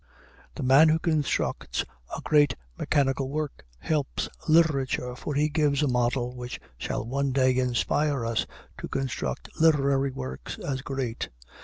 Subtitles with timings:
[0.55, 1.85] The man who constructs
[2.17, 7.55] a great mechanical work helps literature, for he gives a model which shall one day
[7.55, 8.47] inspire us
[8.79, 11.29] to construct literary works as great.